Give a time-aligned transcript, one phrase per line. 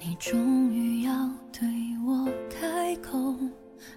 [0.00, 1.12] 你终于要
[1.52, 1.68] 对
[2.06, 3.34] 我开口，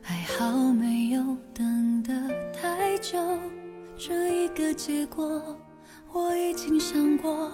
[0.01, 2.11] 还好没有等得
[2.51, 3.17] 太久。
[3.95, 5.55] 这一个结果，
[6.11, 7.51] 我已经想过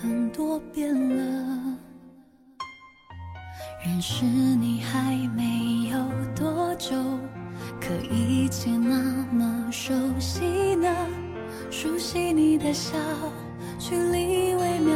[0.00, 1.78] 很多遍了。
[3.84, 5.98] 认识你还没有
[6.36, 6.94] 多久，
[7.80, 10.88] 可一切那么熟悉呢。
[11.68, 12.96] 熟悉你的笑，
[13.78, 14.94] 距离微妙，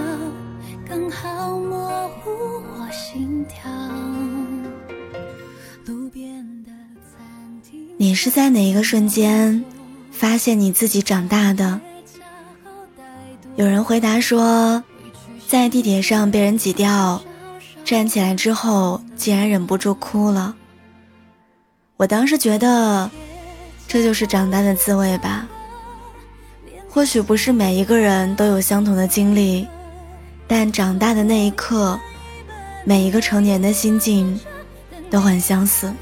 [0.89, 2.31] 刚好模糊
[2.79, 3.69] 我心跳。
[5.85, 6.71] 路边的
[7.11, 9.65] 餐厅，你是在哪一个瞬间
[10.13, 11.81] 发现你自己长大的？
[13.57, 14.83] 有人回答说，
[15.49, 17.21] 在地铁上被人挤掉。
[17.85, 20.55] 站起来之后，竟然忍不住哭了。
[21.97, 23.11] 我当时觉得，
[23.89, 25.49] 这就是长大的滋味吧。
[26.89, 29.69] 或许不是每一个人都有相同的经历，
[30.49, 31.99] 但长大的那一刻，
[32.85, 34.41] 每一个成年的心境
[35.11, 35.93] 都很相似。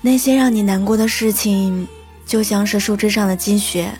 [0.00, 1.86] 那些让你难过的事情，
[2.24, 3.92] 就像是树枝上的积雪。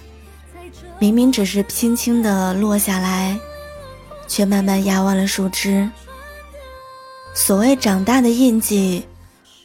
[0.99, 3.39] 明明只是轻轻的落下来，
[4.27, 5.89] 却慢慢压弯了树枝。
[7.35, 9.05] 所谓长大的印记，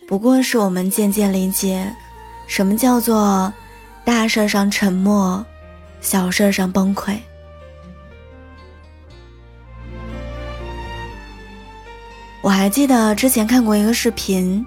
[0.08, 1.91] 不过是我们渐渐理解，
[2.45, 3.52] 什么叫做
[4.05, 5.45] 大事上沉默，
[6.01, 7.17] 小事上崩溃。
[12.41, 14.65] 我还记得之前看过一个视频，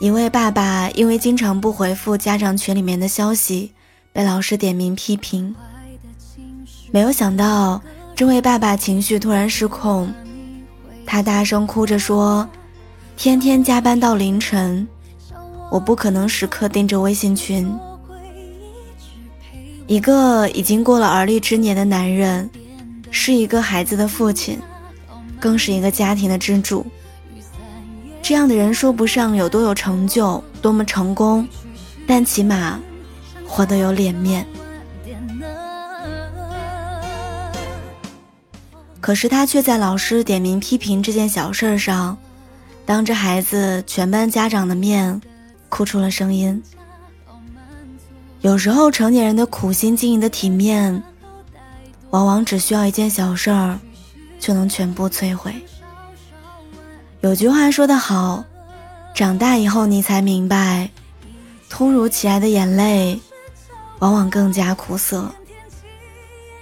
[0.00, 3.72] 一位爸爸因为经常不回复家长群里面的消息。
[4.12, 5.54] 被老师点名批评，
[6.90, 7.82] 没有想到
[8.14, 10.10] 这位爸爸情绪突然失控，
[11.04, 12.48] 他大声哭着说
[13.14, 14.88] ：“天天加班到凌晨，
[15.70, 17.70] 我不可能时刻盯着微信群。”
[19.86, 22.48] 一个已经过了而立之年的男人，
[23.10, 24.58] 是一个孩子的父亲，
[25.38, 26.84] 更是一个家庭的支柱。
[28.22, 31.46] 这样的人说不上有多有成就，多么成功，
[32.06, 32.80] 但起码。
[33.48, 34.44] 活得有脸面，
[39.00, 42.18] 可是他却在老师点名批评这件小事上，
[42.84, 45.18] 当着孩子、全班家长的面，
[45.68, 46.60] 哭出了声音。
[48.46, 51.02] 有时候，成年人的苦心经营的体面，
[52.10, 53.76] 往往只需要一件小事儿，
[54.38, 55.52] 就能全部摧毁。
[57.22, 58.44] 有句话说得好，
[59.12, 60.88] 长大以后你才明白，
[61.68, 63.20] 突如其来的眼泪。
[63.98, 65.28] 往往更加苦涩，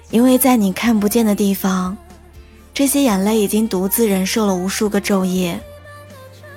[0.09, 1.94] 因为在你看不见的地方，
[2.73, 5.61] 这些眼泪已经独自忍受了无数个昼夜，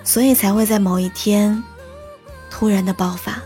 [0.06, 1.62] 所以才会在某一天
[2.50, 3.37] 突然的爆发。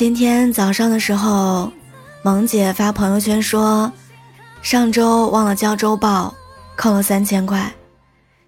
[0.00, 1.70] 今天早上的时候，
[2.22, 3.92] 萌姐发朋友圈说，
[4.62, 6.34] 上周忘了交周报。
[6.74, 7.70] 扣了三千块，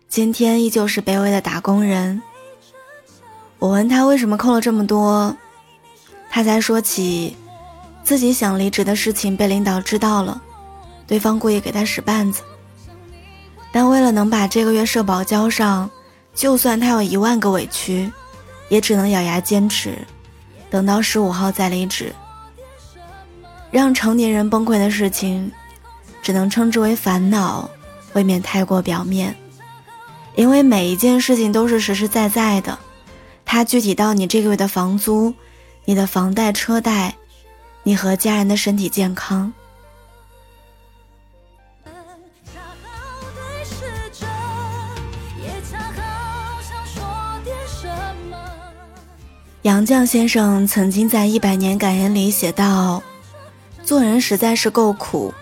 [0.08, 2.22] 今天依旧是卑微的打工人。
[3.58, 5.36] 我问他为什么扣了这么多，
[6.30, 7.36] 他才说起
[8.02, 10.40] 自己想离职的事情被领导知道了，
[11.06, 12.40] 对方故意给他使绊子。
[13.70, 15.90] 但为了能把这个月社保交上，
[16.34, 18.10] 就算他有一万个委屈，
[18.70, 19.98] 也只能咬牙坚持，
[20.72, 22.12] 等到十五号再离职。
[23.70, 25.52] 让成年人崩溃的事情，
[26.22, 27.70] 只能称之为烦恼。
[28.14, 29.34] 未免太过表面，
[30.34, 32.78] 因为每一件事情都是实实在在的，
[33.46, 35.32] 它具体到你这个月的房租、
[35.86, 37.14] 你的房贷车贷、
[37.82, 39.50] 你和家人的身体健康。
[49.62, 53.00] 杨绛先生曾经在《一百年感言》里写道
[53.84, 55.32] ：“做人实在是够苦，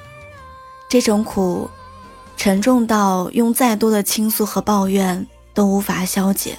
[0.90, 1.68] 这种苦。”
[2.36, 6.58] 沉重到用再多的倾诉和抱怨都无法消解，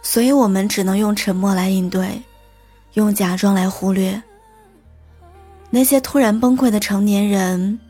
[0.00, 2.22] 所以我们只能用沉默来应对，
[2.92, 4.22] 用假装来忽略。
[5.70, 7.80] 那些突然崩溃的成年人，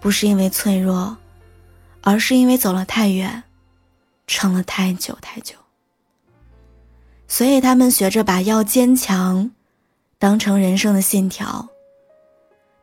[0.00, 1.14] 不是因为脆弱，
[2.00, 3.42] 而是因为走了太远，
[4.26, 5.56] 撑了太久太久。
[7.26, 9.50] 所以他们学着把要坚强
[10.18, 11.68] 当成人生的信条，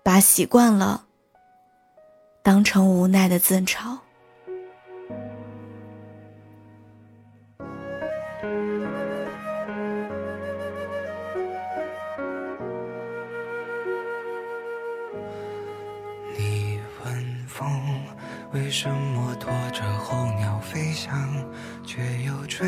[0.04, 1.06] 把习惯了。
[2.44, 3.96] 当成无奈的自嘲。
[16.36, 17.70] 你问风
[18.54, 21.32] 为什么拖着候鸟飞翔，
[21.86, 22.68] 却又追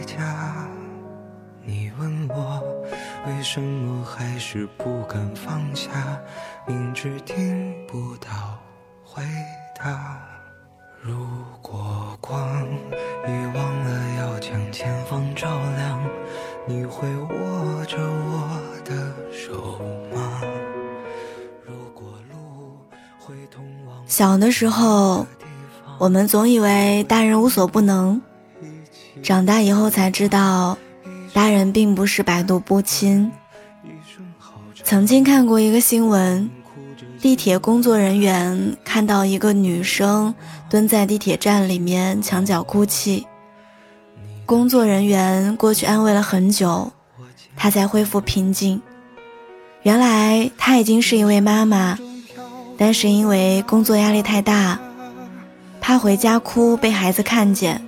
[3.41, 5.89] 为什么还是不敢放下，
[6.67, 8.29] 明知听不到
[9.03, 9.23] 回
[9.75, 10.19] 答？
[11.01, 11.15] 如
[11.59, 12.39] 果光
[13.25, 16.07] 已忘了要将前方照亮，
[16.67, 19.79] 你会握着我的手
[20.13, 20.43] 吗？
[21.65, 22.77] 如果路
[23.17, 25.25] 会通往小的时候，
[25.97, 28.21] 我们总以为大人无所不能，
[29.23, 30.77] 长大以后才知道。
[31.33, 33.31] 大人并不是百毒不侵。
[34.83, 36.49] 曾经看过一个新闻，
[37.21, 40.33] 地铁工作人员看到一个女生
[40.69, 43.25] 蹲在地铁站里面墙角哭泣，
[44.45, 46.91] 工作人员过去安慰了很久，
[47.55, 48.81] 她才恢复平静。
[49.83, 51.97] 原来她已经是一位妈妈，
[52.77, 54.79] 但是因为工作压力太大，
[55.79, 57.81] 怕回家哭被孩子看见，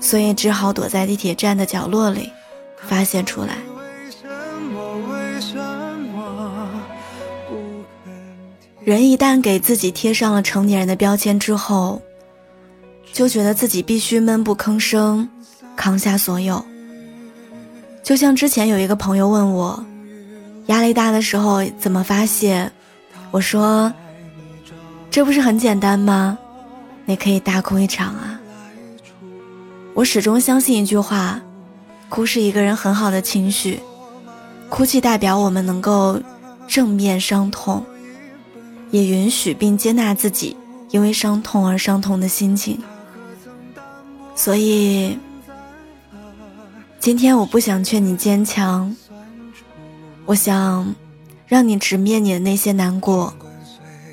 [0.00, 2.30] 所以只好躲在地铁站的角落里。
[2.88, 3.58] 发现出来。
[8.82, 12.00] 人一旦给自己贴上了成年人的标签之后，
[13.12, 15.28] 就觉得自己必须闷不吭声，
[15.76, 16.64] 扛下所有。
[18.02, 19.84] 就像之前有一个朋友问我，
[20.66, 22.70] 压力大的时候怎么发泄，
[23.30, 23.92] 我说，
[25.10, 26.38] 这不是很简单吗？
[27.04, 28.40] 你可以大哭一场啊。
[29.92, 31.38] 我始终相信一句话。
[32.08, 33.80] 哭是一个人很好的情绪，
[34.68, 36.20] 哭泣代表我们能够
[36.66, 37.84] 正面伤痛，
[38.90, 40.56] 也允许并接纳自己
[40.90, 42.80] 因为伤痛而伤痛的心情。
[44.34, 45.18] 所以，
[46.98, 48.94] 今天我不想劝你坚强，
[50.24, 50.94] 我想
[51.46, 53.34] 让你直面你的那些难过。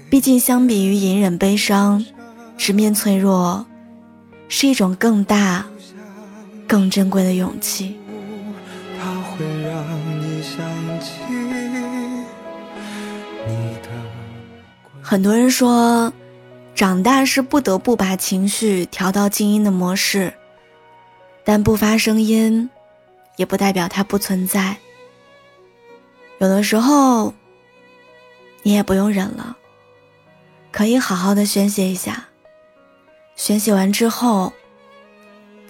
[0.09, 2.05] 毕竟，相比于隐忍悲伤，
[2.57, 3.65] 直面脆弱
[4.49, 5.65] 是一种更大。
[6.67, 7.97] 更珍贵的勇气。
[15.01, 16.11] 很多人说，
[16.73, 20.33] 长大是不得不把情绪调到静音的模式，
[21.43, 22.69] 但不发声音，
[23.35, 24.77] 也不代表它不存在。
[26.39, 27.33] 有的时候，
[28.63, 29.57] 你也不用忍了，
[30.71, 32.25] 可以好好的宣泄一下。
[33.35, 34.51] 宣泄完之后。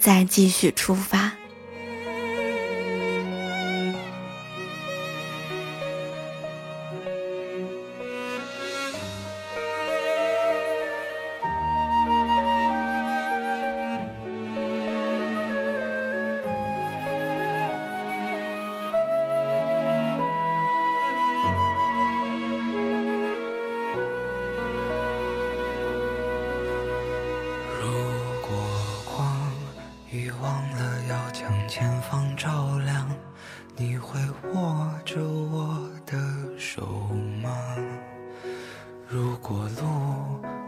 [0.05, 1.34] 再继续出发。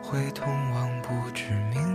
[0.10, 1.87] 会通往不知名